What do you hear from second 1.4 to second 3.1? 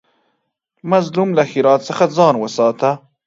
ښېرا څخه ځان وساته